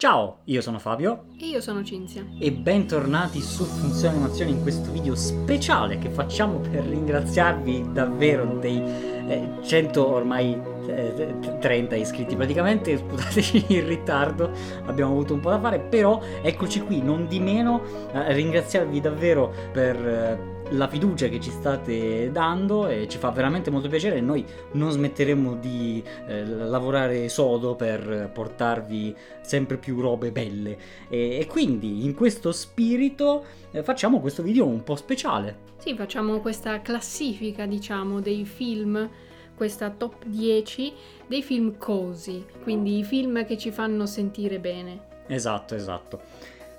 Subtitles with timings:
[0.00, 1.24] Ciao, io sono Fabio.
[1.38, 2.24] E io sono Cinzia.
[2.38, 8.82] e bentornati su Funzione Animazione in questo video speciale che facciamo per ringraziarvi davvero dei
[9.28, 14.50] eh, 100 ormai eh, 30 iscritti praticamente, scusateci il ritardo,
[14.86, 17.82] abbiamo avuto un po' da fare, però eccoci qui, non di meno
[18.14, 23.70] eh, ringraziarvi davvero per eh, la fiducia che ci state dando e ci fa veramente
[23.70, 30.30] molto piacere e noi non smetteremo di eh, lavorare sodo per portarvi sempre più robe
[30.30, 30.78] belle.
[31.08, 35.68] E, e quindi in questo spirito eh, facciamo questo video un po' speciale.
[35.78, 39.08] Sì, facciamo questa classifica, diciamo, dei film,
[39.56, 40.92] questa top 10
[41.26, 45.08] dei film cosi, quindi i film che ci fanno sentire bene.
[45.26, 46.20] esatto esatto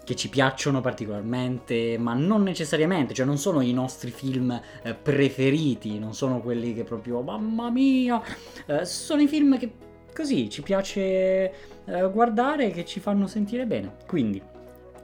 [0.04, 6.00] che ci piacciono particolarmente, ma non necessariamente, cioè non sono i nostri film eh, preferiti,
[6.00, 8.22] non sono quelli che proprio mamma mia,
[8.66, 9.72] eh, sono i film che
[10.14, 11.02] così ci piace
[11.86, 13.96] eh, guardare e che ci fanno sentire bene.
[14.08, 14.42] Quindi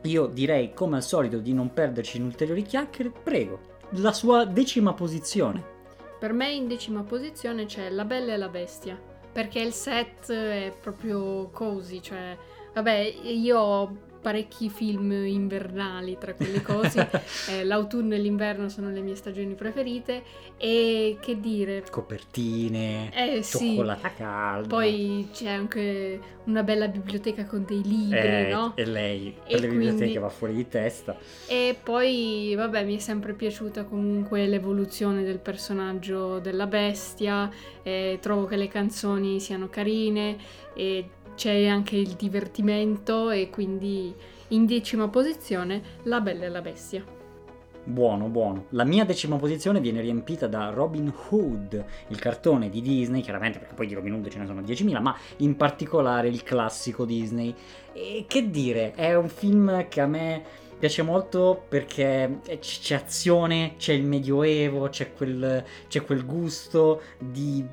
[0.04, 3.60] io direi come al solito di non perderci in ulteriori chiacchiere, prego,
[3.92, 5.76] la sua decima posizione.
[6.20, 9.00] Per me in decima posizione c'è La Bella e la Bestia,
[9.32, 12.36] perché il set è proprio cosi, cioè,
[12.74, 17.10] vabbè, io parecchi film invernali tra quelle cose,
[17.50, 20.22] eh, l'autunno e l'inverno sono le mie stagioni preferite
[20.58, 24.68] e che dire, Copertine, eh sì, cioccolata calda.
[24.68, 28.74] poi c'è anche una bella biblioteca con dei libri, Eh, no?
[28.76, 31.18] E lei E per le biblioteche quindi- va fuori di testa.
[31.48, 37.50] E poi, vabbè, mi è sempre piaciuta comunque l'evoluzione del personaggio della bestia,
[37.82, 40.38] e trovo che le canzoni siano carine
[40.74, 44.12] e c'è anche il divertimento e quindi
[44.50, 47.06] in decima posizione La Bella e la Bestia.
[47.84, 48.66] Buono, buono.
[48.72, 53.76] La mia decima posizione viene riempita da Robin Hood, il cartone di Disney, chiaramente perché
[53.76, 57.54] poi di Robin Hood ce ne sono 10.000, ma in particolare il classico Disney.
[57.94, 60.44] E che dire, è un film che a me
[60.80, 67.64] piace molto perché c- c'è azione, c'è il medioevo, c'è quel, c'è quel gusto di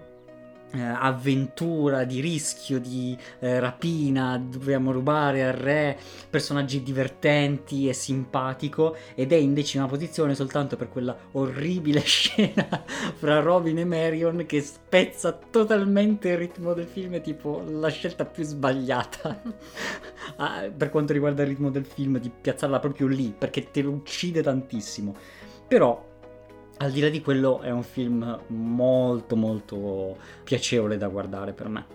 [0.74, 5.96] eh, avventura, di rischio, di eh, rapina, dobbiamo rubare al re,
[6.28, 12.82] personaggi divertenti e simpatico ed è in decima posizione soltanto per quella orribile scena
[13.14, 18.24] fra Robin e Marion che spezza totalmente il ritmo del film, è tipo la scelta
[18.24, 19.42] più sbagliata
[20.36, 23.90] ah, per quanto riguarda il ritmo del film di piazzarla proprio lì perché te lo
[23.90, 25.14] uccide tantissimo.
[25.66, 26.12] Però
[26.78, 31.86] al di là di quello è un film molto molto piacevole da guardare per me.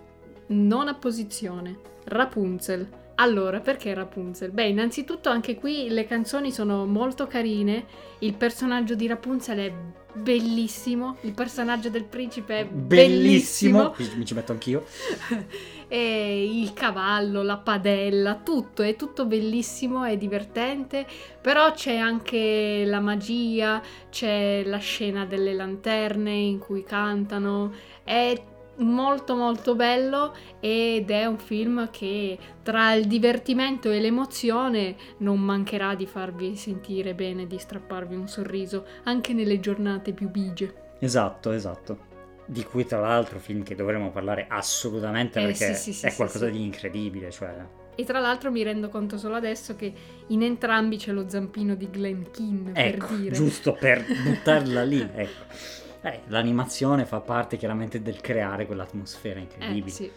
[0.47, 2.87] Nona posizione, Rapunzel.
[3.15, 4.51] Allora, perché Rapunzel?
[4.51, 7.85] Beh, innanzitutto anche qui le canzoni sono molto carine,
[8.19, 9.73] il personaggio di Rapunzel è
[10.13, 14.85] bellissimo, il personaggio del principe è Bellissimo, bellissimo, mi ci metto anch'io.
[15.87, 21.05] e il cavallo, la padella, tutto, è tutto bellissimo, è divertente,
[21.41, 28.41] però c'è anche la magia, c'è la scena delle lanterne in cui cantano, è
[28.79, 35.95] molto molto bello ed è un film che tra il divertimento e l'emozione non mancherà
[35.95, 40.73] di farvi sentire bene, di strapparvi un sorriso anche nelle giornate più bigie.
[40.99, 42.07] Esatto, esatto.
[42.45, 46.15] Di cui tra l'altro film che dovremmo parlare assolutamente Eh, perché sì, sì, sì, è
[46.15, 47.53] qualcosa di incredibile, cioè
[47.95, 49.93] E tra l'altro mi rendo conto solo adesso che
[50.27, 53.35] in entrambi c'è lo zampino di Glen Keane, ecco, per dire.
[53.35, 55.87] giusto per buttarla lì, ecco.
[56.01, 59.89] Eh, l'animazione fa parte chiaramente del creare quell'atmosfera Eh, incredibile.
[59.91, 60.11] sì.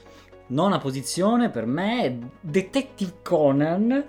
[0.48, 4.04] Nona posizione per me è Detective Conan,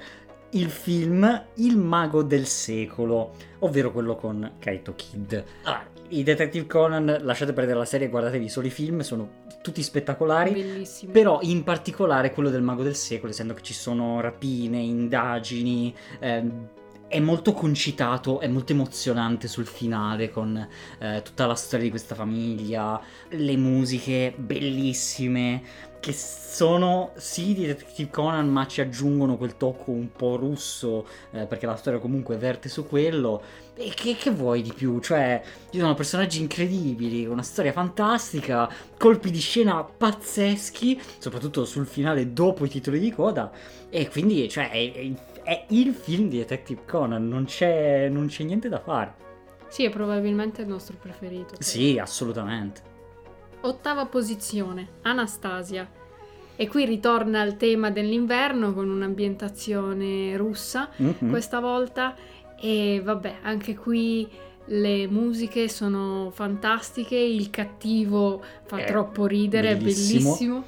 [0.51, 5.43] il film Il mago del secolo, ovvero quello con Kaito Kid.
[5.63, 10.51] Allora, i Detective Conan, lasciate perdere la serie, guardatevi solo i film, sono tutti spettacolari.
[10.51, 11.11] Bellissimo.
[11.11, 16.67] Però in particolare quello del mago del secolo, essendo che ci sono rapine, indagini, ehm,
[17.13, 22.15] è molto concitato, è molto emozionante sul finale con eh, tutta la storia di questa
[22.15, 29.91] famiglia, le musiche bellissime che sono sì di Detective Conan ma ci aggiungono quel tocco
[29.91, 33.41] un po' russo eh, perché la storia comunque verte su quello
[33.75, 34.99] e che, che vuoi di più?
[34.99, 42.33] Cioè ci sono personaggi incredibili, una storia fantastica, colpi di scena pazzeschi, soprattutto sul finale
[42.33, 43.51] dopo i titoli di coda
[43.89, 45.13] e quindi cioè è, è-
[45.43, 49.13] è il film di Detective Conan, non c'è, non c'è niente da fare.
[49.67, 51.55] Sì, è probabilmente il nostro preferito.
[51.59, 52.81] Sì, assolutamente.
[53.61, 55.89] Ottava posizione, Anastasia.
[56.55, 61.29] E qui ritorna al tema dell'inverno con un'ambientazione russa Mhm.
[61.29, 62.15] questa volta
[62.59, 64.29] e vabbè, anche qui
[64.67, 70.19] le musiche sono fantastiche, il cattivo fa È troppo ridere, bellissimo.
[70.19, 70.65] è bellissimo.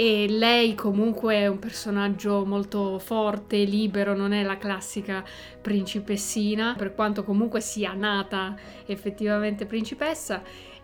[0.00, 5.24] E lei comunque è un personaggio molto forte, libero, non è la classica
[5.60, 8.54] principessina, per quanto comunque sia nata
[8.86, 10.40] effettivamente principessa.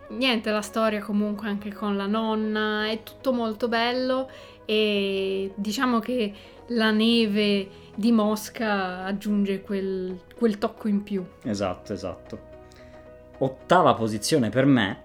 [0.09, 4.29] Niente, la storia comunque anche con la nonna, è tutto molto bello
[4.65, 6.33] e diciamo che
[6.67, 11.25] la neve di Mosca aggiunge quel, quel tocco in più.
[11.43, 12.39] Esatto, esatto.
[13.37, 15.03] Ottava posizione per me,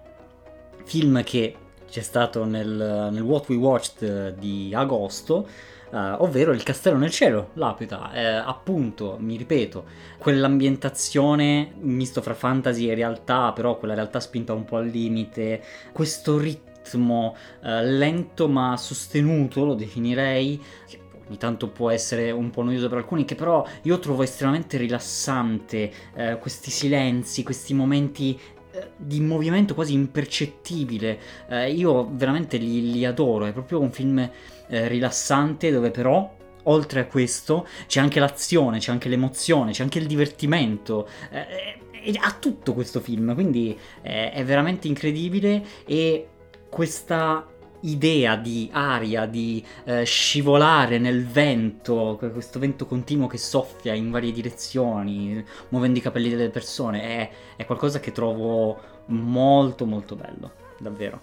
[0.83, 1.55] film che
[1.91, 5.45] c'è stato nel, nel What We Watched di agosto,
[5.91, 8.13] uh, ovvero Il Castello nel Cielo, l'Apita.
[8.13, 9.83] Eh, appunto, mi ripeto,
[10.17, 15.61] quell'ambientazione misto fra fantasy e realtà, però quella realtà spinta un po' al limite,
[15.91, 22.63] questo ritmo uh, lento ma sostenuto, lo definirei, che ogni tanto può essere un po'
[22.63, 28.60] noioso per alcuni, che però io trovo estremamente rilassante, eh, questi silenzi, questi momenti eh,
[28.95, 31.19] di movimento quasi impercettibile.
[31.49, 33.45] Eh, io veramente li, li, adoro.
[33.45, 36.39] È proprio un film eh, rilassante dove però.
[36.65, 41.07] Oltre a questo c'è anche l'azione, c'è anche l'emozione, c'è anche il divertimento.
[41.31, 46.27] Eh, ha tutto questo film, quindi eh, è veramente incredibile e
[46.69, 47.45] questa
[47.81, 54.31] idea di aria, di eh, scivolare nel vento, questo vento continuo che soffia in varie
[54.31, 61.21] direzioni, muovendo i capelli delle persone, è, è qualcosa che trovo molto molto bello, davvero.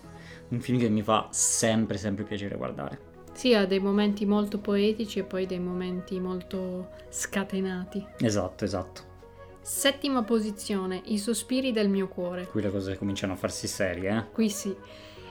[0.48, 3.06] Un film che mi fa sempre sempre piacere guardare.
[3.32, 8.04] Sì, ha dei momenti molto poetici e poi dei momenti molto scatenati.
[8.18, 9.02] Esatto, esatto.
[9.60, 12.46] Settima posizione, I sospiri del mio cuore.
[12.46, 14.24] Qui le cose cominciano a farsi serie, eh?
[14.32, 14.74] Qui sì.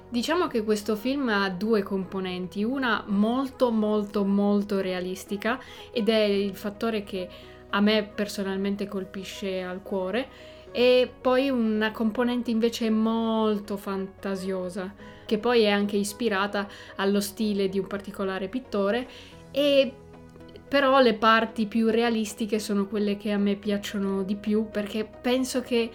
[0.10, 5.60] Diciamo che questo film ha due componenti, una molto molto molto realistica
[5.92, 7.28] ed è il fattore che
[7.72, 10.30] a me personalmente colpisce al cuore
[10.72, 14.94] e poi una componente invece molto fantasiosa
[15.26, 19.08] che poi è anche ispirata allo stile di un particolare pittore
[19.52, 19.92] e
[20.68, 25.62] però le parti più realistiche sono quelle che a me piacciono di più perché penso
[25.62, 25.90] che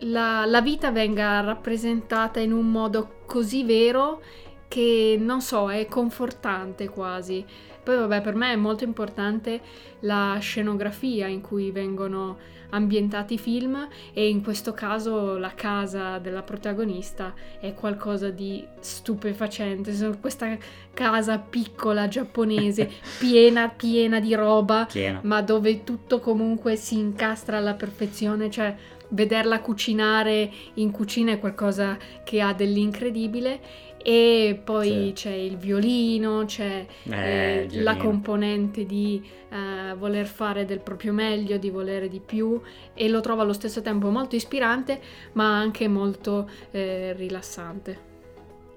[0.00, 4.20] la, la vita venga rappresentata in un modo così vero
[4.68, 7.44] che non so, è confortante quasi.
[7.82, 9.60] Poi vabbè, per me è molto importante
[10.00, 12.36] la scenografia in cui vengono
[12.70, 19.94] ambientati i film e in questo caso la casa della protagonista è qualcosa di stupefacente.
[20.20, 20.54] Questa
[20.92, 25.20] casa piccola giapponese, piena, piena di roba, piena.
[25.22, 28.76] ma dove tutto comunque si incastra alla perfezione, cioè
[29.08, 35.12] vederla cucinare in cucina è qualcosa che ha dell'incredibile e poi sì.
[35.14, 37.82] c'è il violino, c'è eh, eh, violino.
[37.82, 42.60] la componente di eh, voler fare del proprio meglio, di volere di più
[42.94, 45.00] e lo trovo allo stesso tempo molto ispirante
[45.32, 48.06] ma anche molto eh, rilassante.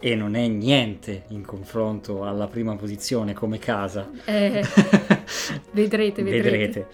[0.03, 4.09] E non è niente in confronto alla prima posizione come casa.
[4.25, 4.65] Eh,
[5.71, 6.49] vedrete, vedrete.
[6.49, 6.87] vedrete.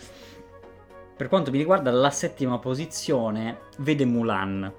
[1.18, 4.72] Per quanto mi riguarda, la settima posizione vede Mulan.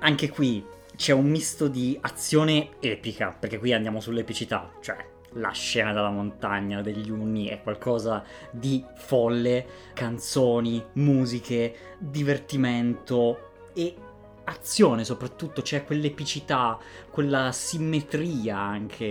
[0.00, 0.66] Anche qui
[0.96, 4.96] c'è un misto di azione epica, perché qui andiamo sull'epicità, cioè
[5.34, 13.94] la scena della montagna degli Uni è qualcosa di folle, canzoni, musiche, divertimento e
[14.42, 16.80] azione soprattutto, c'è quell'epicità,
[17.10, 19.04] quella simmetria anche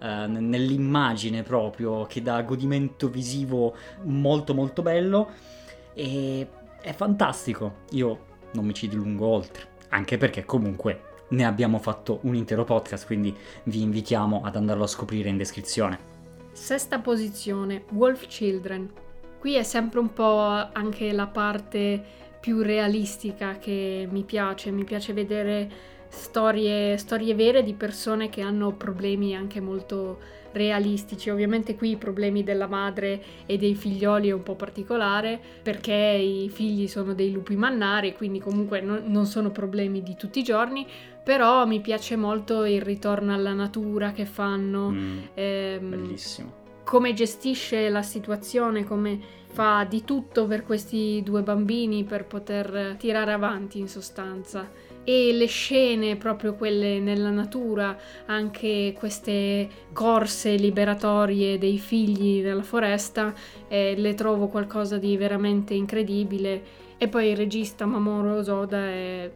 [0.00, 5.54] eh, nell'immagine proprio che dà godimento visivo molto molto bello
[5.96, 6.46] e
[6.82, 7.78] è fantastico.
[7.92, 13.06] Io non mi ci dilungo oltre, anche perché comunque ne abbiamo fatto un intero podcast,
[13.06, 13.34] quindi
[13.64, 16.14] vi invitiamo ad andarlo a scoprire in descrizione.
[16.52, 18.92] Sesta posizione, Wolf Children.
[19.38, 20.38] Qui è sempre un po'
[20.72, 22.02] anche la parte
[22.40, 28.72] più realistica che mi piace, mi piace vedere storie, storie vere di persone che hanno
[28.72, 30.18] problemi anche molto
[30.52, 31.30] realistici.
[31.30, 36.48] Ovviamente qui i problemi della madre e dei figlioli è un po' particolare perché i
[36.50, 40.86] figli sono dei lupi mannari, quindi comunque non, non sono problemi di tutti i giorni,
[41.22, 44.90] però mi piace molto il ritorno alla natura che fanno.
[44.90, 46.64] Mm, ehm, bellissimo.
[46.84, 53.32] Come gestisce la situazione, come fa di tutto per questi due bambini per poter tirare
[53.32, 54.68] avanti in sostanza
[55.08, 57.96] e le scene proprio quelle nella natura,
[58.26, 63.32] anche queste corse liberatorie dei figli della foresta,
[63.68, 66.84] eh, le trovo qualcosa di veramente incredibile.
[66.98, 69.30] E poi il regista Mamoru Osoda è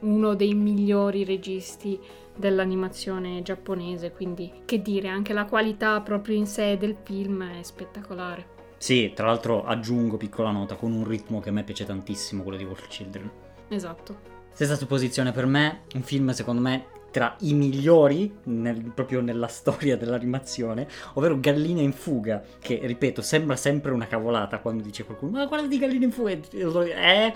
[0.00, 1.96] uno dei migliori registi
[2.34, 8.46] dell'animazione giapponese, quindi che dire, anche la qualità proprio in sé del film è spettacolare.
[8.76, 12.58] Sì, tra l'altro aggiungo piccola nota con un ritmo che a me piace tantissimo, quello
[12.58, 13.30] di Wolf Children.
[13.68, 14.31] Esatto.
[14.52, 19.96] Stessa supposizione per me, un film secondo me tra i migliori nel- proprio nella storia
[19.96, 25.46] dell'animazione, ovvero Gallina in fuga, che ripeto sembra sempre una cavolata quando dice qualcuno ma
[25.46, 27.34] guarda di Gallina in fuga, eh?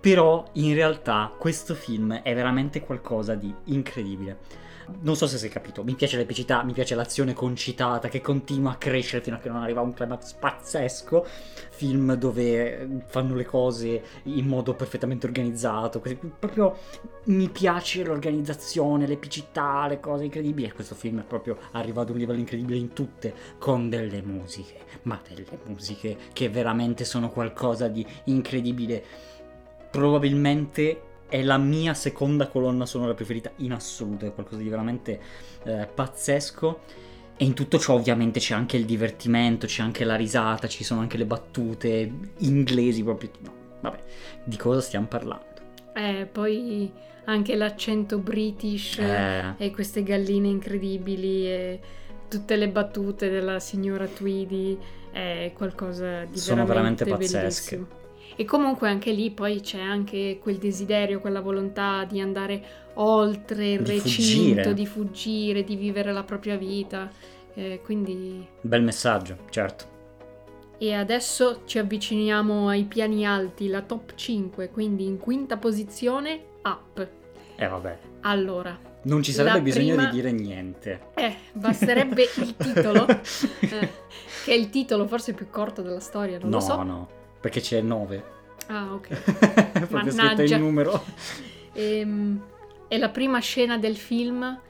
[0.00, 4.61] però in realtà questo film è veramente qualcosa di incredibile
[5.00, 8.76] non so se è capito, mi piace l'epicità, mi piace l'azione concitata che continua a
[8.76, 11.26] crescere fino a che non arriva a un climax pazzesco,
[11.70, 16.00] film dove fanno le cose in modo perfettamente organizzato,
[16.38, 16.76] proprio
[17.24, 20.68] mi piace l'organizzazione, l'epicità, le cose incredibili.
[20.68, 24.78] E questo film è proprio arrivato a un livello incredibile in tutte, con delle musiche,
[25.02, 29.04] ma delle musiche che veramente sono qualcosa di incredibile.
[29.90, 35.18] Probabilmente è la mia seconda colonna sonora preferita in assoluto, è qualcosa di veramente
[35.64, 36.80] eh, pazzesco.
[37.38, 41.00] E in tutto ciò ovviamente c'è anche il divertimento, c'è anche la risata, ci sono
[41.00, 43.30] anche le battute inglesi proprio...
[43.40, 44.02] No, vabbè,
[44.44, 45.46] di cosa stiamo parlando?
[45.94, 46.92] Eh, poi
[47.24, 49.54] anche l'accento british Eh.
[49.56, 51.80] e queste galline incredibili e
[52.28, 54.78] tutte le battute della signora Tweedy
[55.10, 57.76] è qualcosa di Sono veramente veramente pazzesche.
[57.76, 58.00] bellissimo.
[58.36, 62.62] E comunque anche lì poi c'è anche quel desiderio, quella volontà di andare
[62.94, 64.74] oltre il Di recinto, fuggire.
[64.74, 67.10] di fuggire, di vivere la propria vita.
[67.54, 69.84] Eh, quindi Bel messaggio, certo.
[70.78, 77.08] e adesso ci avviciniamo ai piani alti, la top 5, quindi in quinta posizione Up.
[77.56, 81.00] E vabbè, Allora, non ci sarebbe bisogno prima- di dire niente.
[81.14, 83.06] eh, basterebbe il titolo,
[83.60, 83.88] eh,
[84.44, 86.82] che è il titolo forse più corto della storia, non no, lo so.
[86.82, 87.08] no,
[87.42, 88.24] perché c'è 9.
[88.68, 89.08] Ah, ok.
[89.88, 90.54] Proprio scritto Mannaggia.
[90.56, 91.04] il numero.
[91.74, 92.42] Ehm,
[92.88, 94.60] E, la prima scena del film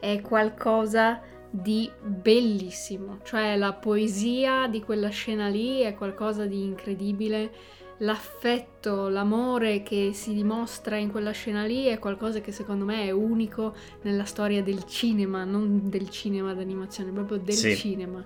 [0.00, 1.20] è qualcosa
[1.50, 7.50] di bellissimo, cioè la poesia di quella scena lì è qualcosa di incredibile.
[7.98, 13.10] L'affetto, l'amore che si dimostra in quella scena lì è qualcosa che secondo me è
[13.10, 17.76] unico nella storia del cinema, non del cinema d'animazione, proprio del Sì.
[17.76, 18.24] cinema.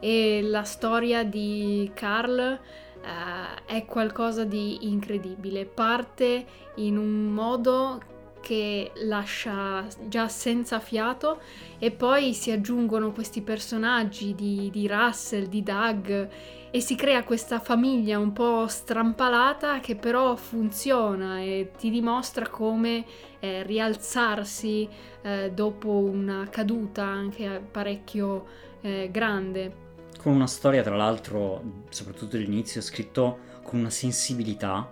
[0.00, 2.58] E la storia di Carl
[3.02, 5.64] eh, è qualcosa di incredibile.
[5.64, 6.44] Parte
[6.76, 8.00] in un modo
[8.40, 11.40] che lascia già senza fiato
[11.78, 16.28] e poi si aggiungono questi personaggi di, di Russell, di Doug
[16.70, 23.04] e si crea questa famiglia un po' strampalata che però funziona e ti dimostra come
[23.40, 24.88] eh, rialzarsi
[25.22, 28.46] eh, dopo una caduta anche parecchio
[28.80, 29.81] eh, grande.
[30.22, 34.88] Con una storia, tra l'altro, soprattutto all'inizio, scritto con una sensibilità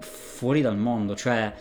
[0.00, 1.54] fuori dal mondo, cioè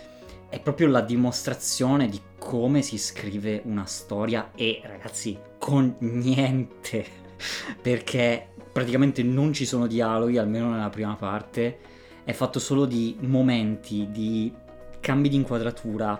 [0.49, 7.05] è proprio la dimostrazione di come si scrive una storia e ragazzi, con niente,
[7.79, 11.77] perché praticamente non ci sono dialoghi, almeno nella prima parte,
[12.23, 14.51] è fatto solo di momenti, di
[14.99, 16.19] cambi di inquadratura,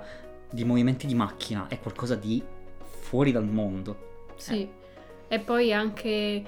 [0.51, 2.43] di movimenti di macchina, è qualcosa di
[2.83, 4.27] fuori dal mondo.
[4.35, 4.78] Sì.
[5.29, 6.43] E poi anche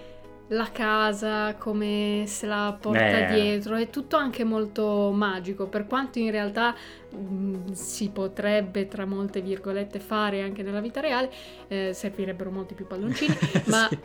[0.48, 3.26] la casa, come se la porta Eh.
[3.26, 6.76] dietro, è tutto anche molto magico, per quanto in realtà
[7.10, 11.32] mh, si potrebbe, tra molte virgolette, fare anche nella vita reale,
[11.70, 13.34] eh, servirebbero molti più palloncini,
[13.68, 13.98] ma Sì.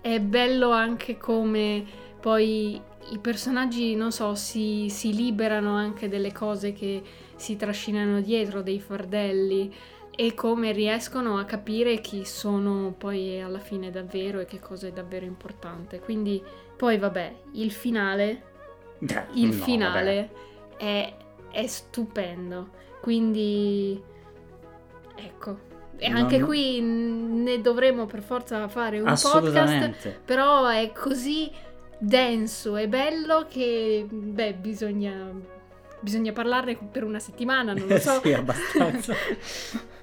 [0.00, 1.84] è bello anche come
[2.20, 2.80] poi
[3.10, 7.02] i personaggi, non so, si, si liberano anche delle cose che
[7.34, 9.74] si trascinano dietro, dei fardelli
[10.20, 14.92] e come riescono a capire chi sono poi alla fine davvero e che cosa è
[14.92, 16.00] davvero importante.
[16.00, 16.42] Quindi
[16.76, 18.42] poi vabbè, il finale,
[18.98, 20.30] Eh, il no, finale
[20.76, 21.14] è,
[21.52, 22.70] è stupendo.
[23.00, 24.02] Quindi
[25.14, 25.58] ecco,
[25.96, 26.46] e No, anche no.
[26.46, 31.48] qui ne dovremo per forza fare un podcast, però è così
[31.96, 35.30] denso e bello che beh, bisogna
[36.00, 38.20] bisogna parlarne per una settimana, non lo so.
[38.20, 39.14] sì, abbastanza.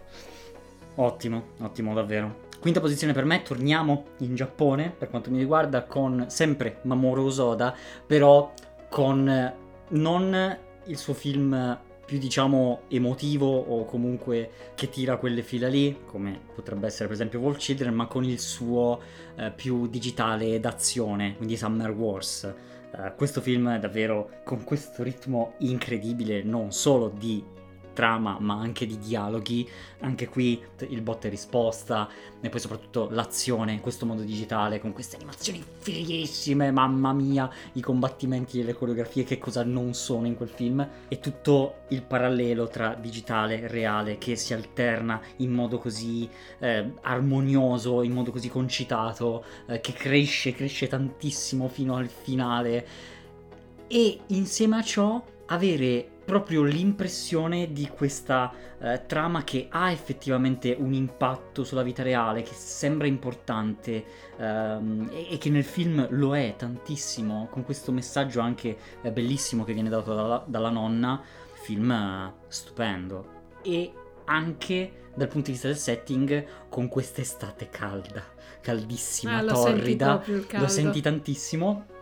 [0.95, 2.43] ottimo, ottimo davvero.
[2.59, 7.75] Quinta posizione per me, torniamo in Giappone per quanto mi riguarda con sempre Mamoru Osoda,
[8.05, 8.51] però
[8.89, 9.55] con eh,
[9.89, 16.39] non il suo film più diciamo emotivo o comunque che tira quelle fila lì, come
[16.53, 19.01] potrebbe essere per esempio Wolf Children, ma con il suo
[19.35, 22.43] eh, più digitale d'azione, quindi Summer Wars.
[22.43, 27.43] Eh, questo film è davvero con questo ritmo incredibile, non solo di
[27.95, 29.67] trama ma anche di dialoghi,
[30.01, 32.07] anche qui il botta e risposta
[32.39, 37.81] e poi soprattutto l'azione in questo modo digitale con queste animazioni fighissime, mamma mia, i
[37.81, 40.87] combattimenti e le coreografie che cosa non sono in quel film.
[41.07, 46.27] E tutto il parallelo tra digitale e reale che si alterna in modo così
[46.59, 52.87] eh, armonioso, in modo così concitato, eh, che cresce, cresce tantissimo fino al finale.
[53.87, 60.93] E insieme a ciò avere proprio l'impressione di questa eh, trama che ha effettivamente un
[60.93, 64.03] impatto sulla vita reale, che sembra importante
[64.37, 69.63] ehm, e, e, che nel film lo è tantissimo, con questo messaggio anche eh, bellissimo
[69.63, 71.21] che viene dato dalla, dalla nonna,
[71.61, 73.33] film eh, stupendo.
[73.61, 73.93] E
[74.25, 78.23] anche dal punto di vista del setting, con quest'estate calda,
[78.61, 81.93] caldissima, ah, torrida, lo senti tantissimo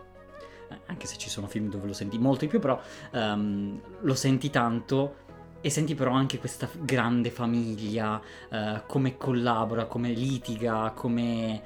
[0.86, 2.80] anche se ci sono film dove lo senti molto di più, però
[3.12, 5.22] um, lo senti tanto
[5.60, 11.62] e senti però anche questa grande famiglia, uh, come collabora, come litiga, come,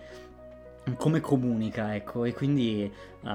[0.97, 2.91] come comunica, ecco, e quindi
[3.23, 3.29] uh,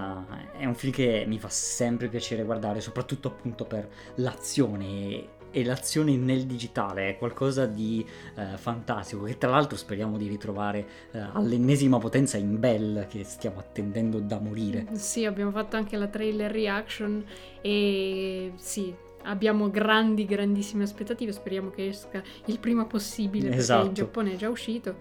[0.57, 6.17] è un film che mi fa sempre piacere guardare, soprattutto appunto per l'azione e l'azione
[6.17, 8.03] nel digitale è qualcosa di
[8.35, 13.59] eh, fantastico che tra l'altro speriamo di ritrovare eh, all'ennesima potenza in Bell che stiamo
[13.59, 14.87] attendendo da morire.
[14.93, 17.23] Sì, abbiamo fatto anche la trailer reaction
[17.61, 18.93] e sì,
[19.25, 23.85] abbiamo grandi grandissime aspettative, speriamo che esca il prima possibile perché esatto.
[23.85, 24.95] in Giappone è già uscito.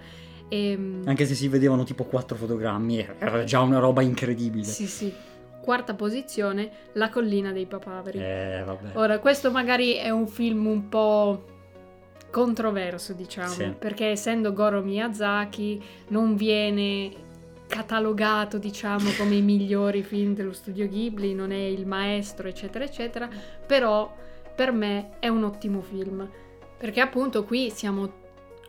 [0.48, 0.72] E...
[0.72, 4.64] Ehm, anche se si vedevano tipo quattro fotogrammi, era già una roba incredibile.
[4.64, 5.12] Sì, sì.
[5.62, 8.18] Quarta posizione, La collina dei papaveri.
[8.18, 8.64] Eh.
[8.94, 11.44] Ora, questo magari è un film un po'
[12.30, 13.74] controverso, diciamo, sì.
[13.78, 17.10] perché essendo Goro Miyazaki non viene
[17.68, 23.28] catalogato, diciamo, come i migliori film dello studio Ghibli, non è il maestro, eccetera, eccetera,
[23.64, 24.12] però
[24.54, 26.28] per me è un ottimo film.
[26.76, 28.21] Perché appunto qui siamo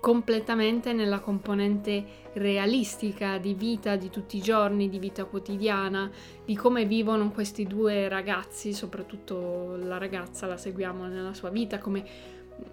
[0.03, 6.11] completamente nella componente realistica di vita di tutti i giorni, di vita quotidiana,
[6.43, 12.03] di come vivono questi due ragazzi, soprattutto la ragazza la seguiamo nella sua vita, come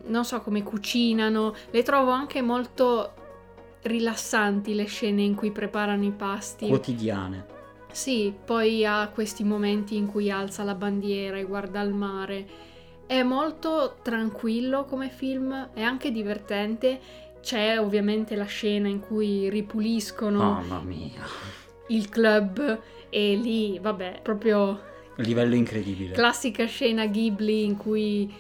[0.07, 3.13] non so come cucinano, le trovo anche molto
[3.83, 6.67] rilassanti le scene in cui preparano i pasti.
[6.67, 7.47] Quotidiane.
[7.93, 12.70] Sì, poi ha questi momenti in cui alza la bandiera e guarda il mare
[13.11, 17.01] è molto tranquillo come film, è anche divertente.
[17.41, 21.21] C'è ovviamente la scena in cui ripuliscono Mamma mia.
[21.89, 24.81] il club e lì, vabbè, proprio
[25.17, 26.13] livello incredibile.
[26.13, 28.33] Classica scena Ghibli in cui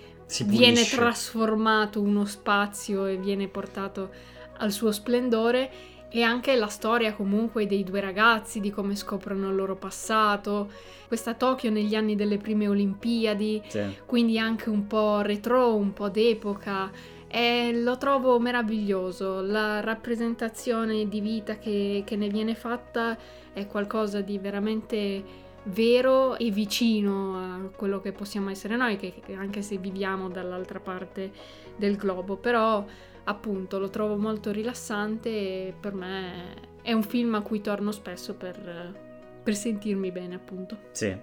[0.45, 4.11] viene trasformato uno spazio e viene portato
[4.59, 5.69] al suo splendore
[6.11, 10.71] e anche la storia comunque dei due ragazzi, di come scoprono il loro passato,
[11.07, 13.97] questa Tokyo negli anni delle prime Olimpiadi, Sì.
[14.07, 16.91] quindi anche un po' retro, un po' d'epoca.
[17.33, 23.17] E lo trovo meraviglioso, la rappresentazione di vita che, che ne viene fatta
[23.53, 25.23] è qualcosa di veramente
[25.65, 30.81] vero e vicino a quello che possiamo essere noi, che, che anche se viviamo dall'altra
[30.81, 31.31] parte
[31.77, 32.85] del globo, però
[33.25, 38.35] appunto lo trovo molto rilassante e per me è un film a cui torno spesso
[38.35, 38.95] per,
[39.43, 40.77] per sentirmi bene appunto.
[40.93, 41.15] Sì,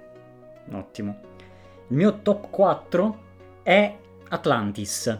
[0.72, 1.20] ottimo.
[1.90, 3.24] Il mio top 4
[3.64, 3.98] è
[4.30, 5.20] Atlantis,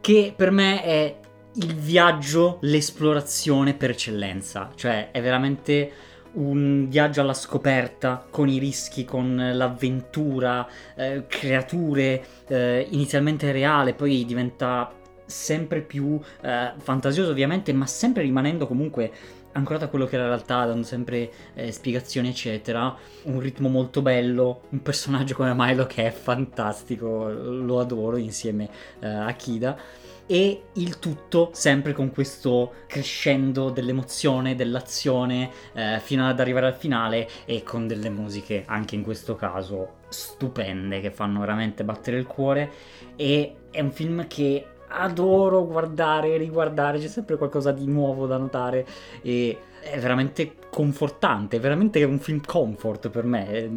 [0.00, 1.16] che per me è
[1.54, 5.92] il viaggio, l'esplorazione per eccellenza, cioè è veramente
[6.30, 14.24] un viaggio alla scoperta con i rischi, con l'avventura, eh, creature, eh, inizialmente reale, poi
[14.24, 14.92] diventa
[15.28, 19.12] sempre più eh, fantasioso ovviamente, ma sempre rimanendo comunque
[19.52, 22.94] ancorato a quello che è la realtà, dando sempre eh, spiegazioni, eccetera.
[23.24, 28.68] Un ritmo molto bello, un personaggio come Milo che è fantastico, lo adoro insieme
[29.00, 30.06] eh, a Kida.
[30.30, 37.26] E il tutto sempre con questo crescendo dell'emozione, dell'azione, eh, fino ad arrivare al finale
[37.46, 42.70] e con delle musiche, anche in questo caso, stupende, che fanno veramente battere il cuore.
[43.16, 48.36] E è un film che adoro guardare e riguardare, c'è sempre qualcosa di nuovo da
[48.36, 48.86] notare
[49.22, 53.68] e è veramente confortante, è veramente un film comfort per me, è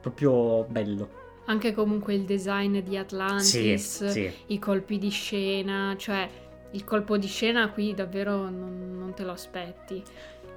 [0.00, 1.26] proprio bello.
[1.46, 4.32] Anche comunque il design di Atlantis, Sì, sì.
[4.48, 6.28] i colpi di scena, cioè
[6.72, 10.02] il colpo di scena qui davvero non, non te lo aspetti.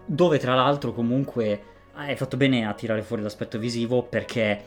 [0.06, 4.64] Dove tra l'altro comunque hai fatto bene a tirare fuori l'aspetto visivo perché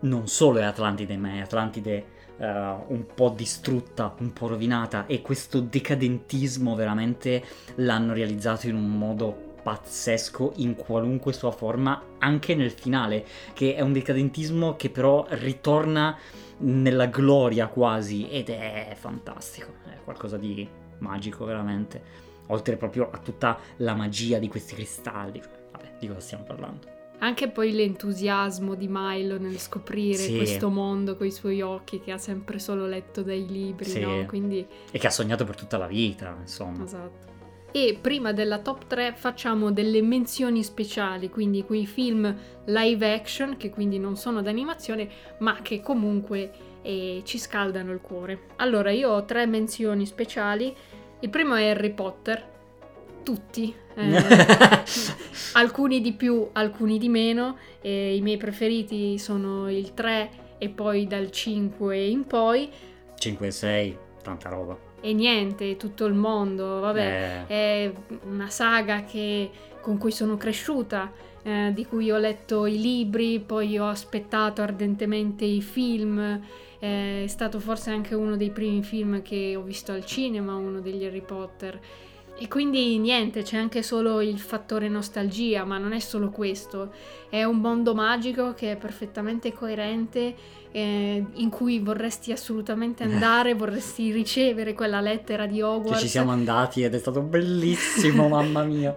[0.00, 2.04] non solo è Atlantide, ma è Atlantide
[2.38, 7.42] eh, un po' distrutta, un po' rovinata e questo decadentismo veramente
[7.76, 13.80] l'hanno realizzato in un modo pazzesco in qualunque sua forma, anche nel finale, che è
[13.80, 16.16] un decadentismo che però ritorna
[16.58, 20.68] nella gloria quasi ed è fantastico, è qualcosa di
[20.98, 22.00] magico veramente,
[22.46, 26.95] oltre proprio a tutta la magia di questi cristalli, vabbè, di cosa stiamo parlando.
[27.18, 30.36] Anche poi l'entusiasmo di Milo nel scoprire Sì.
[30.36, 34.00] questo mondo con i suoi occhi che ha sempre solo letto dai libri, Sì.
[34.00, 34.24] no?
[34.26, 36.84] Quindi, E che ha sognato per tutta la vita, insomma.
[36.84, 37.24] esatto.
[37.72, 42.34] E prima della top 3 facciamo delle menzioni speciali, quindi quei film
[42.66, 46.52] live action che quindi non sono d'animazione, ma che comunque
[46.82, 48.42] e ci scaldano il cuore.
[48.56, 50.74] Allora, io ho tre menzioni speciali.
[51.20, 52.54] Il primo è Harry Potter,
[53.30, 54.22] tutti, eh,
[55.54, 57.56] alcuni di più, alcuni di meno.
[57.80, 62.70] E I miei preferiti sono il 3 e poi dal 5 in poi.
[63.18, 64.78] 5 e 6, tanta roba.
[65.00, 67.92] E niente, tutto il mondo, vabbè, Eh, è
[68.28, 71.12] una saga che- con cui sono cresciuta,
[71.42, 76.18] eh, di cui ho letto i libri, poi ho aspettato ardentemente i film.
[76.78, 80.80] eh, È stato forse anche uno dei primi film che ho visto al cinema, uno
[80.80, 81.78] degli Harry Potter.
[82.38, 86.92] E quindi niente, c'è anche solo il fattore nostalgia, ma non è solo questo.
[87.30, 90.34] È un mondo magico che è perfettamente coerente,
[90.70, 96.02] eh, in cui vorresti assolutamente andare, vorresti ricevere quella lettera di che Hogwarts.
[96.02, 98.94] ci siamo andati ed è stato bellissimo, mamma mia.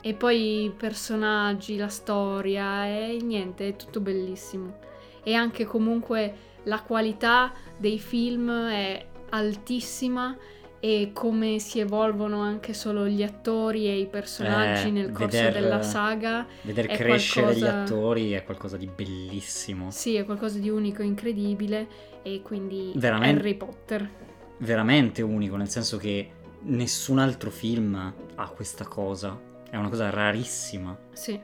[0.00, 4.78] E poi i personaggi, la storia, e niente, è tutto bellissimo.
[5.22, 10.34] E anche comunque la qualità dei film è altissima
[10.80, 15.52] e come si evolvono anche solo gli attori e i personaggi Eh, nel corso veder-
[15.52, 16.46] della saga.
[16.62, 19.90] Veder È crescere gli qualcosa- attori è qualcosa di bellissimo.
[19.90, 21.86] Sì, è qualcosa di unico, incredibile
[22.22, 24.08] e quindi Veramente- Harry Potter.
[24.58, 26.30] Veramente unico, nel senso che
[26.62, 29.38] nessun altro film ha questa cosa.
[29.70, 30.96] È una cosa rarissima.
[31.12, 31.38] Sì.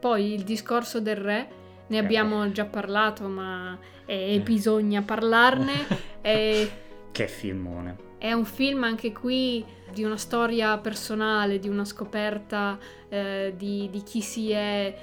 [0.00, 1.48] Poi il discorso del re,
[1.88, 2.00] ne Eh.
[2.00, 3.76] abbiamo già parlato, ma
[4.06, 5.72] eh, bisogna parlarne.
[6.20, 6.68] È,
[7.10, 8.06] Che filmone.
[8.18, 12.78] È un film anche qui di una storia personale, di una scoperta
[13.08, 14.94] eh, di, di chi si è,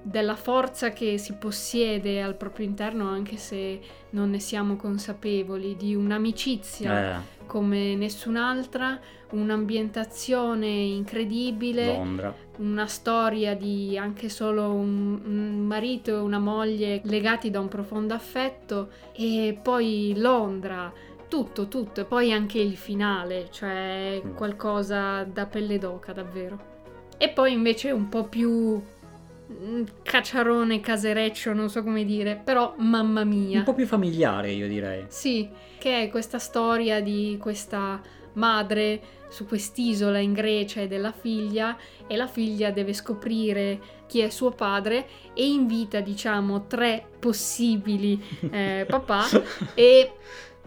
[0.00, 3.80] della forza che si possiede al proprio interno, anche se
[4.10, 8.98] non ne siamo consapevoli, di un'amicizia Eh, come nessun'altra,
[9.30, 12.34] un'ambientazione incredibile Londra.
[12.58, 18.14] una storia di anche solo un, un marito e una moglie legati da un profondo
[18.14, 20.92] affetto e poi Londra,
[21.28, 24.34] tutto, tutto, e poi anche il finale, cioè Mm.
[24.34, 26.74] qualcosa da pelle d'oca davvero.
[27.18, 28.80] E poi invece un po' più
[29.52, 33.58] mm, cacciarone, casereccio, non so come dire, però mamma mia.
[33.58, 35.04] Un po' più familiare, io direi.
[35.08, 38.00] Sì, che è questa storia di questa
[38.34, 44.28] madre su quest'isola in Grecia e della figlia e la figlia deve scoprire chi è
[44.28, 49.24] suo padre e invita diciamo tre possibili eh, papà
[49.74, 50.12] e,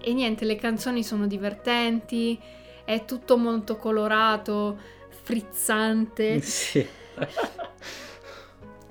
[0.02, 2.40] e niente, le canzoni sono divertenti,
[2.84, 4.78] è tutto molto colorato,
[5.24, 6.40] frizzante.
[6.42, 6.86] sì.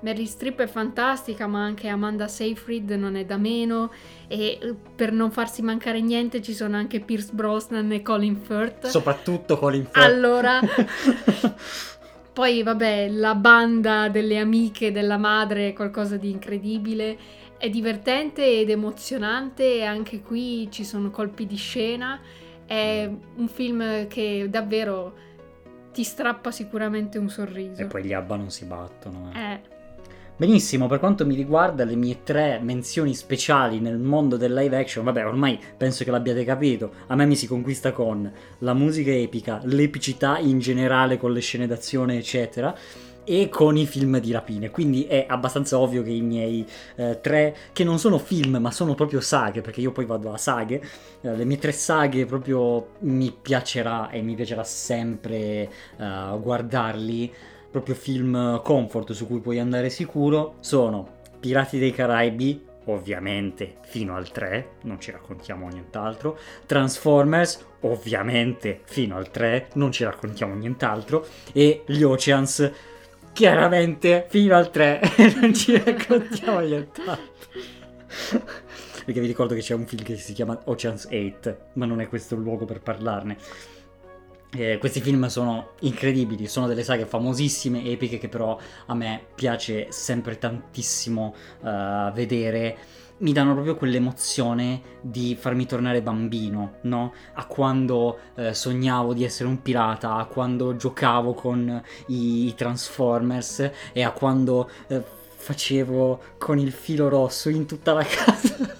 [0.00, 3.90] Meryl Streep è fantastica, ma anche Amanda Seyfried non è da meno.
[4.28, 8.86] E eh, per non farsi mancare niente ci sono anche Pierce Brosnan e Colin Firth.
[8.86, 9.96] Soprattutto Colin Firth.
[9.96, 10.60] Allora,
[12.32, 17.18] poi vabbè, la banda delle amiche della madre è qualcosa di incredibile.
[17.58, 22.20] È divertente ed emozionante e anche qui ci sono colpi di scena.
[22.64, 25.14] È un film che davvero
[25.92, 27.82] ti strappa sicuramente un sorriso.
[27.82, 29.32] E poi gli Abba non si battono.
[29.34, 29.52] eh.
[29.52, 29.60] Eh,
[30.38, 35.04] Benissimo, per quanto mi riguarda le mie tre menzioni speciali nel mondo del live action,
[35.04, 39.60] vabbè ormai penso che l'abbiate capito, a me mi si conquista con la musica epica,
[39.64, 42.72] l'epicità in generale con le scene d'azione eccetera
[43.30, 47.54] e con i film di rapine, quindi è abbastanza ovvio che i miei eh, tre,
[47.74, 50.80] che non sono film ma sono proprio saghe, perché io poi vado a saghe,
[51.20, 55.36] eh, le mie tre saghe proprio mi piacerà e mi piacerà sempre
[55.98, 57.34] eh, guardarli.
[57.70, 64.30] Proprio film comfort su cui puoi andare sicuro sono Pirati dei Caraibi, ovviamente fino al
[64.30, 71.82] 3, non ci raccontiamo nient'altro, Transformers, ovviamente fino al 3, non ci raccontiamo nient'altro, e
[71.86, 72.72] gli Oceans,
[73.32, 75.00] chiaramente fino al 3,
[75.40, 77.26] non ci raccontiamo nient'altro.
[79.04, 82.08] Perché vi ricordo che c'è un film che si chiama Oceans 8, ma non è
[82.08, 83.36] questo il luogo per parlarne.
[84.50, 89.86] Eh, questi film sono incredibili, sono delle saghe famosissime, epiche, che però a me piace
[89.90, 92.76] sempre tantissimo eh, vedere.
[93.20, 97.12] Mi danno proprio quell'emozione di farmi tornare bambino, no?
[97.34, 103.70] A quando eh, sognavo di essere un pirata, a quando giocavo con i, i Transformers
[103.92, 105.02] e a quando eh,
[105.34, 108.77] facevo con il filo rosso in tutta la casa.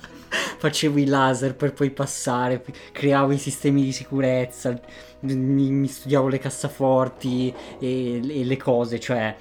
[0.59, 4.79] Facevo i laser per poi passare, creavo i sistemi di sicurezza,
[5.21, 9.35] mi, mi studiavo le cassaforti e, e le cose, cioè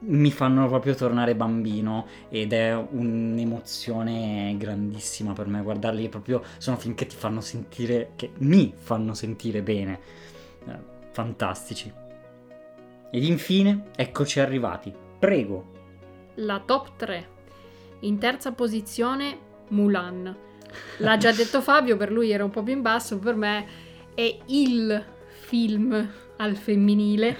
[0.00, 6.94] mi fanno proprio tornare bambino ed è un'emozione grandissima per me guardarli proprio sono film
[6.94, 10.00] che ti fanno sentire che mi fanno sentire bene.
[11.12, 11.92] Fantastici.
[13.10, 14.92] Ed infine eccoci arrivati.
[15.18, 15.72] Prego.
[16.36, 17.28] La top 3.
[18.00, 20.36] In terza posizione Mulan.
[20.98, 23.66] l'ha già detto Fabio, per lui era un po' più in basso, per me
[24.14, 27.36] è il film al femminile,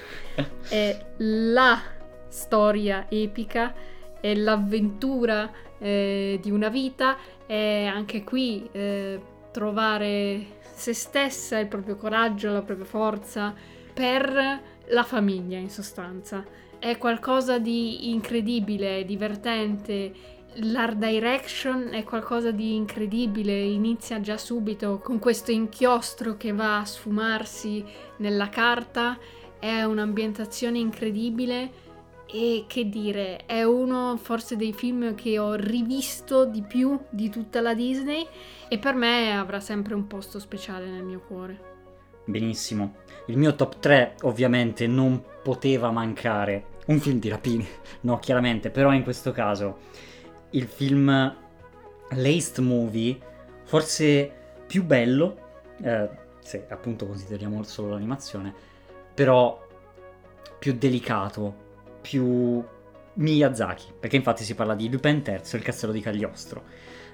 [0.68, 1.80] è la
[2.28, 3.74] storia epica,
[4.20, 9.20] è l'avventura eh, di una vita, è anche qui eh,
[9.52, 13.54] trovare se stessa, il proprio coraggio, la propria forza
[13.92, 16.44] per la famiglia in sostanza.
[16.78, 20.12] È qualcosa di incredibile, divertente.
[20.60, 26.84] L'art direction è qualcosa di incredibile, inizia già subito con questo inchiostro che va a
[26.86, 27.84] sfumarsi
[28.18, 29.18] nella carta,
[29.58, 31.84] è un'ambientazione incredibile
[32.26, 37.60] e che dire, è uno forse dei film che ho rivisto di più di tutta
[37.60, 38.26] la Disney
[38.68, 41.74] e per me avrà sempre un posto speciale nel mio cuore.
[42.24, 42.96] Benissimo.
[43.26, 47.66] Il mio top 3 ovviamente non poteva mancare un film di rapine,
[48.02, 50.14] no chiaramente, però in questo caso
[50.50, 51.34] il film
[52.10, 53.18] Laced Movie
[53.64, 54.30] forse
[54.66, 55.36] più bello,
[55.82, 56.08] eh,
[56.40, 58.54] se appunto consideriamo solo l'animazione,
[59.12, 59.64] però
[60.58, 61.54] più delicato,
[62.00, 62.64] più
[63.14, 66.62] Miyazaki, perché infatti si parla di Lupin III e il castello di Cagliostro.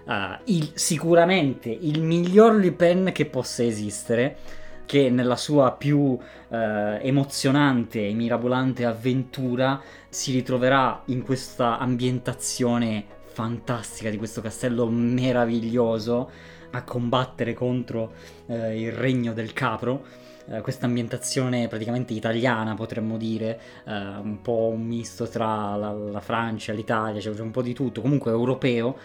[0.04, 4.36] Uh, il, sicuramente il miglior Lupin che possa esistere,
[4.84, 6.18] che nella sua più uh,
[6.48, 16.30] emozionante e mirabolante avventura si ritroverà in questa ambientazione fantastica di questo castello meraviglioso
[16.70, 18.12] a combattere contro
[18.46, 20.04] uh, il regno del capro
[20.46, 26.20] eh, questa ambientazione praticamente italiana, potremmo dire, eh, un po' un misto tra la, la
[26.20, 28.96] Francia, l'Italia, cioè c'è un po' di tutto, comunque europeo.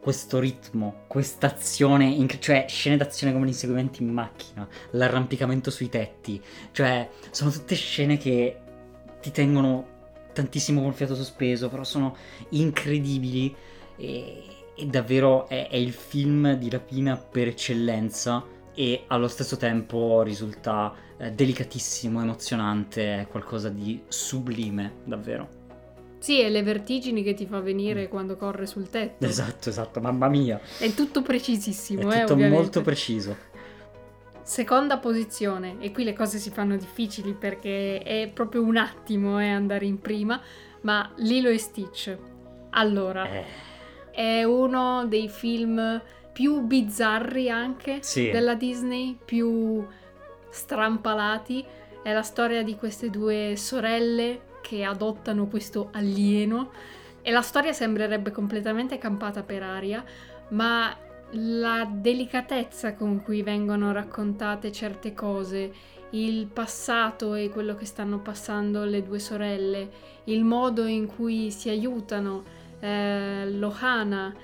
[0.00, 6.40] Questo ritmo, questa azione, cioè scene d'azione come gli inseguimenti in macchina, l'arrampicamento sui tetti,
[6.70, 8.60] cioè sono tutte scene che
[9.20, 9.94] ti tengono
[10.36, 12.14] tantissimo col fiato sospeso, però sono
[12.50, 13.54] incredibili
[13.96, 14.42] e,
[14.74, 18.44] e davvero è, è il film di rapina per eccellenza
[18.74, 25.64] e allo stesso tempo risulta eh, delicatissimo, emozionante, è qualcosa di sublime, davvero.
[26.18, 28.08] Sì, e le vertigini che ti fa venire mm.
[28.10, 29.24] quando corre sul tetto.
[29.24, 30.60] Esatto, esatto, mamma mia.
[30.78, 33.54] È tutto precisissimo, è tutto eh, molto preciso.
[34.46, 39.48] Seconda posizione, e qui le cose si fanno difficili perché è proprio un attimo eh,
[39.48, 40.40] andare in prima,
[40.82, 42.16] ma Lilo e Stitch.
[42.70, 43.44] Allora, eh.
[44.12, 46.00] è uno dei film
[46.32, 48.30] più bizzarri anche sì.
[48.30, 49.84] della Disney, più
[50.48, 51.64] strampalati.
[52.00, 56.70] È la storia di queste due sorelle che adottano questo alieno
[57.20, 60.04] e la storia sembrerebbe completamente campata per aria,
[60.50, 60.96] ma
[61.32, 65.72] la delicatezza con cui vengono raccontate certe cose,
[66.10, 69.90] il passato e quello che stanno passando le due sorelle,
[70.24, 72.44] il modo in cui si aiutano,
[72.80, 74.34] eh, Lohana,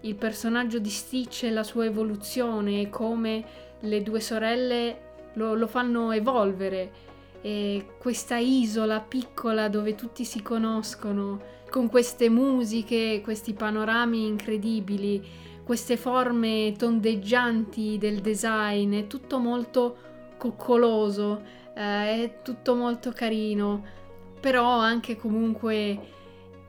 [0.00, 3.44] il personaggio di Stitch e la sua evoluzione e come
[3.80, 7.10] le due sorelle lo, lo fanno evolvere.
[7.40, 15.24] E questa isola piccola dove tutti si conoscono, con queste musiche, questi panorami incredibili,
[15.64, 19.96] queste forme tondeggianti del design, è tutto molto
[20.36, 21.42] coccoloso,
[21.74, 23.84] eh, è tutto molto carino,
[24.40, 25.98] però anche comunque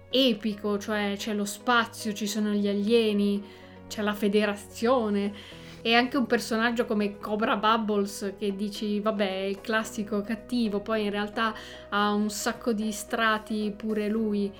[0.10, 3.44] epico, cioè c'è lo spazio, ci sono gli alieni,
[3.88, 5.34] c'è la federazione
[5.82, 11.04] e anche un personaggio come Cobra Bubbles che dici vabbè è il classico cattivo, poi
[11.04, 11.54] in realtà
[11.90, 14.52] ha un sacco di strati pure lui.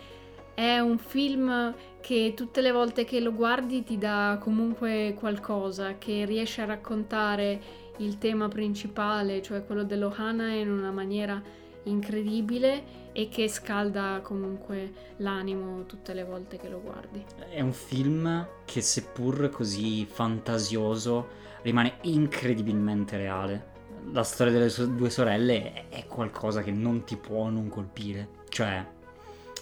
[0.54, 6.26] È un film che tutte le volte che lo guardi ti dà comunque qualcosa, che
[6.26, 7.62] riesce a raccontare
[8.00, 11.42] il tema principale, cioè quello dell'Ohana in una maniera
[11.84, 17.24] incredibile e che scalda comunque l'animo tutte le volte che lo guardi.
[17.50, 21.28] È un film che seppur così fantasioso
[21.62, 23.72] rimane incredibilmente reale.
[24.12, 28.86] La storia delle so- due sorelle è qualcosa che non ti può non colpire, cioè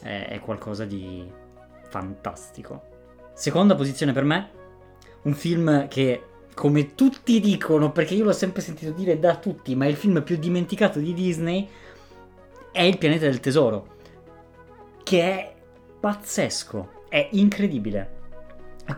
[0.01, 1.49] è, è qualcosa di
[1.91, 2.81] fantastico.
[3.33, 4.49] Seconda posizione per me,
[5.23, 6.23] un film che
[6.53, 10.23] come tutti dicono, perché io l'ho sempre sentito dire da tutti, ma è il film
[10.23, 11.67] più dimenticato di Disney,
[12.71, 13.97] è il pianeta del tesoro,
[15.03, 15.53] che è
[15.99, 18.19] pazzesco, è incredibile.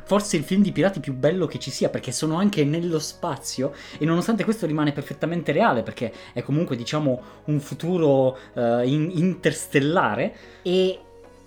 [0.06, 3.74] Forse il film di pirati più bello che ci sia perché sono anche nello spazio
[3.98, 10.36] e nonostante questo rimane perfettamente reale perché è comunque diciamo un futuro uh, in- interstellare
[10.64, 11.00] e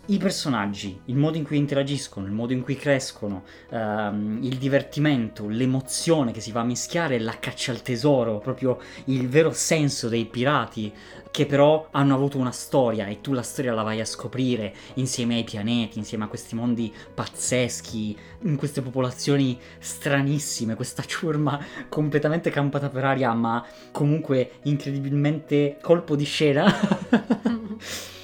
[0.07, 5.49] i personaggi, il modo in cui interagiscono, il modo in cui crescono, ehm, il divertimento,
[5.49, 10.27] l'emozione che si va a mischiare, la caccia al tesoro, proprio il vero senso dei
[10.27, 10.93] pirati,
[11.31, 15.37] che però hanno avuto una storia e tu la storia la vai a scoprire insieme
[15.37, 22.89] ai pianeti, insieme a questi mondi pazzeschi, in queste popolazioni stranissime, questa ciurma completamente campata
[22.89, 26.65] per aria, ma comunque incredibilmente colpo di scena.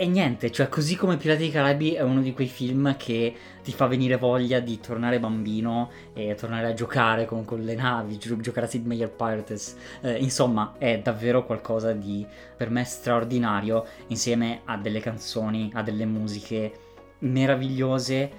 [0.00, 3.34] E niente, cioè così come Pirati dei Caraibi è uno di quei film che
[3.64, 8.16] ti fa venire voglia di tornare bambino e tornare a giocare con, con le navi,
[8.16, 9.76] gi- giocare a Sid Meier Pirates.
[10.02, 12.24] Eh, insomma, è davvero qualcosa di,
[12.56, 16.72] per me, straordinario, insieme a delle canzoni, a delle musiche
[17.18, 18.30] meravigliose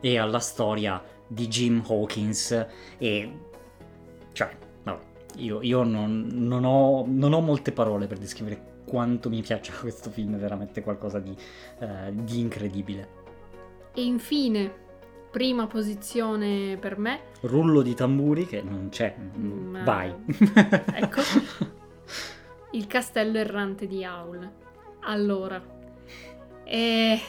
[0.00, 2.66] e alla storia di Jim Hawkins
[2.98, 3.38] e...
[4.32, 4.50] cioè,
[4.82, 4.98] no,
[5.36, 10.08] io, io non, non, ho, non ho molte parole per descrivere quanto mi piaccia questo
[10.08, 11.36] film, è veramente qualcosa di,
[11.80, 13.22] uh, di incredibile.
[13.92, 14.72] E infine,
[15.32, 17.22] prima posizione per me.
[17.40, 19.82] Rullo di tamburi che non c'è, Ma...
[19.82, 20.14] vai.
[20.94, 21.22] ecco.
[22.70, 24.48] Il castello errante di Aul.
[25.00, 25.62] Allora,
[26.62, 27.20] è,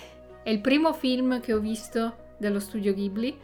[0.44, 3.38] è il primo film che ho visto dello studio Ghibli.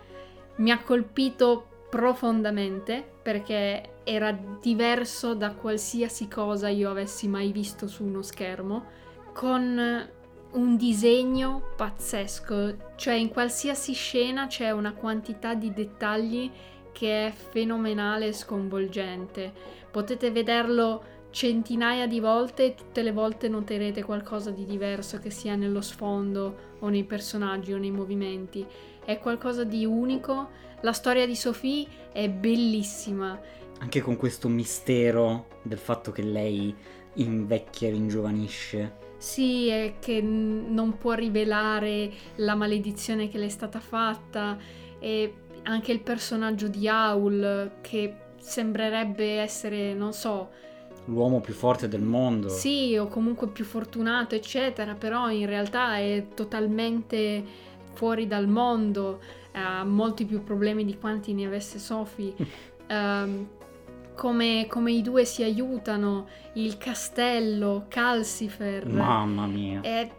[0.57, 8.05] Mi ha colpito profondamente perché era diverso da qualsiasi cosa io avessi mai visto su
[8.05, 8.85] uno schermo,
[9.33, 10.09] con
[10.53, 16.49] un disegno pazzesco, cioè in qualsiasi scena c'è una quantità di dettagli
[16.93, 19.51] che è fenomenale e sconvolgente.
[19.91, 25.55] Potete vederlo centinaia di volte e tutte le volte noterete qualcosa di diverso che sia
[25.55, 28.65] nello sfondo o nei personaggi o nei movimenti.
[29.03, 33.39] È qualcosa di unico la storia di Sophie è bellissima.
[33.79, 36.75] Anche con questo mistero del fatto che lei
[37.15, 38.95] invecchia e ringiovanisce.
[39.17, 44.57] Sì, è che non può rivelare la maledizione che le è stata fatta
[44.99, 50.49] e anche il personaggio di Aul che sembrerebbe essere, non so,
[51.05, 52.49] l'uomo più forte del mondo.
[52.49, 57.43] Sì, o comunque più fortunato, eccetera, però in realtà è totalmente
[57.93, 59.19] fuori dal mondo
[59.53, 62.33] ha molti più problemi di quanti ne avesse Sophie.
[62.89, 63.47] um,
[64.15, 68.85] come, come, i due si aiutano, il castello, Calcifer.
[68.87, 69.81] Mamma mia.
[69.81, 70.09] È,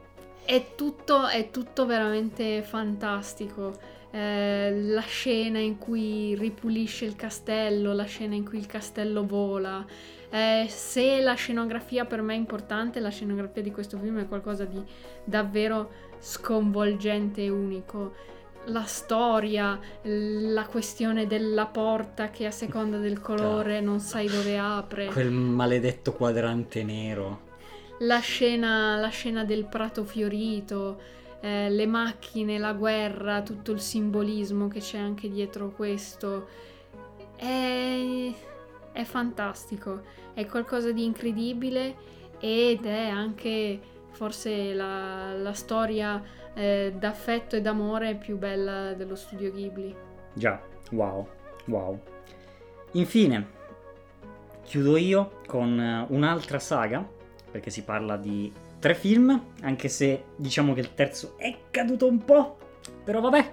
[0.44, 3.72] è, tutto, è tutto, veramente fantastico.
[4.10, 9.84] Eh, la scena in cui ripulisce il castello, la scena in cui il castello vola.
[10.28, 14.64] Eh, se la scenografia per me è importante, la scenografia di questo film è qualcosa
[14.64, 14.82] di
[15.24, 18.14] davvero sconvolgente e unico
[18.66, 25.06] la storia, la questione della porta che a seconda del colore non sai dove apre.
[25.06, 27.50] Quel maledetto quadrante nero.
[28.00, 31.00] La scena, la scena del prato fiorito,
[31.40, 36.46] eh, le macchine, la guerra, tutto il simbolismo che c'è anche dietro questo.
[37.36, 38.32] È,
[38.92, 40.02] è fantastico,
[40.34, 46.22] è qualcosa di incredibile ed è anche forse la, la storia
[46.54, 49.94] eh, d'affetto e d'amore più bella dello studio Ghibli.
[50.34, 50.60] Già,
[50.90, 51.26] wow,
[51.66, 52.00] wow.
[52.92, 53.46] Infine,
[54.64, 57.06] chiudo io con eh, un'altra saga,
[57.50, 62.24] perché si parla di tre film, anche se diciamo che il terzo è caduto un
[62.24, 62.58] po',
[63.04, 63.52] però vabbè,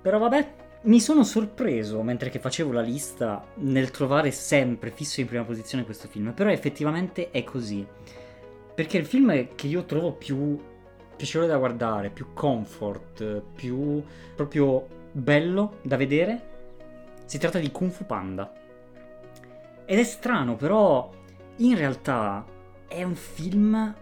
[0.00, 0.62] però vabbè.
[0.84, 5.82] Mi sono sorpreso mentre che facevo la lista nel trovare sempre fisso in prima posizione
[5.82, 7.86] questo film, però effettivamente è così.
[8.74, 10.58] Perché il film che io trovo più
[11.16, 14.02] piacevole da guardare, più comfort, più
[14.34, 16.52] proprio bello da vedere.
[17.24, 18.52] Si tratta di Kung Fu Panda.
[19.86, 21.10] Ed è strano, però
[21.56, 22.44] in realtà
[22.86, 23.94] è un film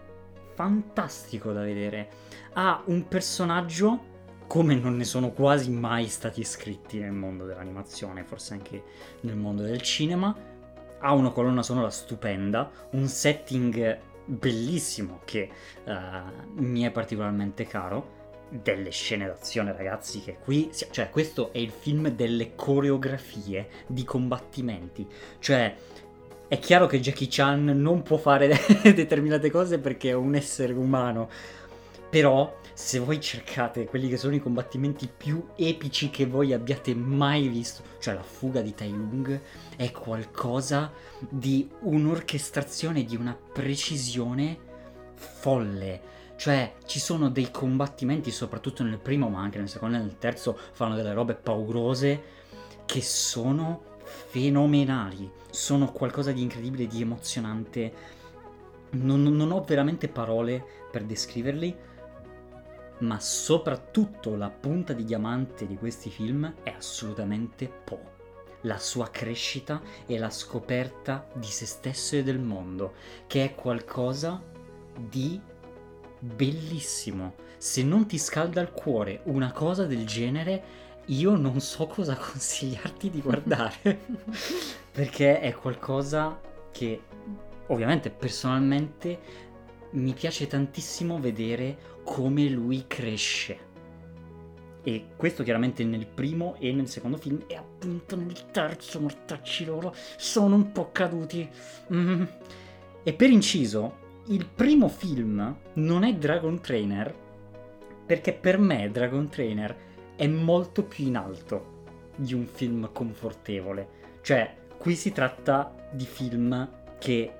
[0.53, 2.09] fantastico da vedere.
[2.53, 4.11] Ha un personaggio
[4.47, 8.83] come non ne sono quasi mai stati scritti nel mondo dell'animazione, forse anche
[9.21, 10.35] nel mondo del cinema.
[10.99, 15.49] Ha una colonna sonora stupenda, un setting bellissimo che
[15.85, 15.91] uh,
[16.61, 22.09] mi è particolarmente caro delle scene d'azione ragazzi che qui cioè questo è il film
[22.09, 25.07] delle coreografie di combattimenti.
[25.39, 25.75] Cioè
[26.47, 28.55] è chiaro che Jackie Chan non può fare
[28.93, 31.29] determinate cose perché è un essere umano
[32.13, 37.47] però se voi cercate quelli che sono i combattimenti più epici che voi abbiate mai
[37.47, 39.41] visto, cioè la fuga di Tai Lung,
[39.75, 40.91] è qualcosa
[41.27, 44.59] di un'orchestrazione di una precisione
[45.15, 46.01] folle.
[46.35, 50.55] Cioè, ci sono dei combattimenti, soprattutto nel primo, ma anche nel secondo e nel terzo,
[50.73, 52.21] fanno delle robe paurose
[52.85, 55.31] che sono fenomenali.
[55.49, 57.93] Sono qualcosa di incredibile, di emozionante.
[58.91, 61.89] Non, non ho veramente parole per descriverli
[63.03, 68.11] ma soprattutto la punta di diamante di questi film è assolutamente Poe.
[68.61, 72.93] La sua crescita e la scoperta di se stesso e del mondo,
[73.27, 74.41] che è qualcosa
[74.97, 75.39] di
[76.19, 77.35] bellissimo.
[77.57, 80.63] Se non ti scalda il cuore una cosa del genere,
[81.07, 83.99] io non so cosa consigliarti di guardare.
[84.91, 86.39] perché è qualcosa
[86.71, 87.01] che
[87.67, 89.51] ovviamente personalmente
[89.93, 93.71] mi piace tantissimo vedere come lui cresce.
[94.83, 99.93] E questo chiaramente nel primo e nel secondo film e appunto nel terzo, mortacci loro,
[100.17, 101.49] sono un po' caduti.
[101.93, 102.23] Mm.
[103.03, 107.21] E per inciso, il primo film non è Dragon Trainer
[108.05, 109.75] perché per me Dragon Trainer
[110.15, 111.71] è molto più in alto
[112.15, 114.01] di un film confortevole.
[114.21, 116.69] Cioè, qui si tratta di film
[116.99, 117.33] che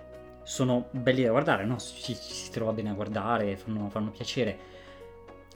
[0.44, 1.80] sono belli da guardare, no?
[1.80, 4.72] Si, si trova bene a guardare, fanno, fanno, piacere.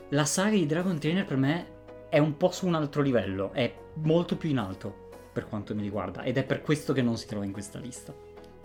[0.10, 1.76] La saga di Dragon Trainer per me
[2.10, 5.82] è un po' su un altro livello, è molto più in alto per quanto mi
[5.82, 8.14] riguarda ed è per questo che non si trova in questa lista.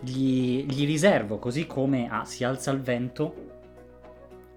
[0.00, 3.34] Gli, gli riservo, così come a Si alza il vento,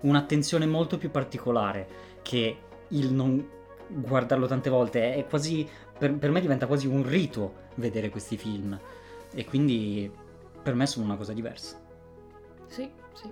[0.02, 1.88] un'attenzione molto più particolare
[2.22, 2.58] che
[2.90, 3.54] il non
[3.88, 8.78] guardarlo tante volte è quasi per, per me diventa quasi un rito vedere questi film
[9.34, 10.12] e quindi
[10.66, 11.80] per me sono una cosa diversa.
[12.66, 13.32] Sì, sì,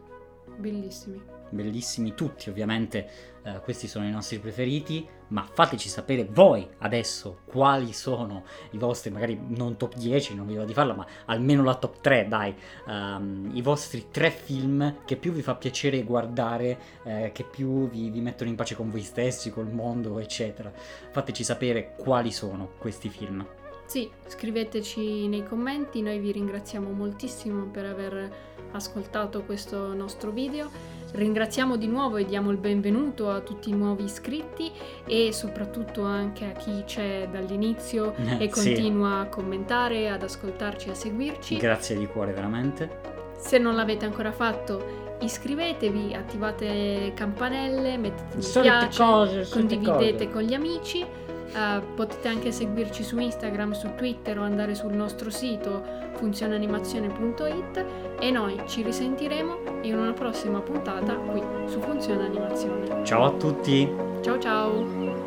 [0.56, 1.20] bellissimi.
[1.50, 3.10] Bellissimi tutti, ovviamente,
[3.42, 9.10] eh, questi sono i nostri preferiti, ma fateci sapere voi adesso quali sono i vostri,
[9.10, 12.56] magari non top 10, non vi va di farla, ma almeno la top 3, dai,
[12.86, 18.12] um, i vostri tre film che più vi fa piacere guardare, eh, che più vi,
[18.12, 20.72] vi mettono in pace con voi stessi, col mondo, eccetera.
[20.72, 23.44] Fateci sapere quali sono questi film.
[23.86, 28.32] Sì, scriveteci nei commenti, noi vi ringraziamo moltissimo per aver
[28.72, 30.70] ascoltato questo nostro video.
[31.12, 34.72] Ringraziamo di nuovo e diamo il benvenuto a tutti i nuovi iscritti
[35.06, 39.28] e soprattutto anche a chi c'è dall'inizio e continua sì.
[39.28, 41.58] a commentare, ad ascoltarci, a seguirci.
[41.58, 43.12] Grazie di cuore veramente.
[43.38, 50.30] Se non l'avete ancora fatto, iscrivetevi, attivate campanelle, mettete mi piace, cose, condividete cose.
[50.30, 51.06] con gli amici.
[51.54, 55.84] Uh, potete anche seguirci su Instagram, su Twitter o andare sul nostro sito
[56.16, 57.86] funzionanimazione.it
[58.20, 63.06] e noi ci risentiremo in una prossima puntata qui su Funzione Animazione.
[63.06, 63.88] Ciao a tutti!
[64.22, 65.22] Ciao ciao!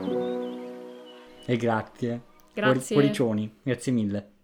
[1.44, 2.20] E grazie.
[2.52, 2.96] Grazie.
[2.96, 4.35] Cuoricioni, grazie mille.